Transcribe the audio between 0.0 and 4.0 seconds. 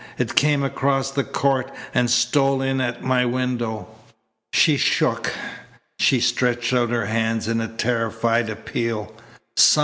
It came across the court and stole in at my window."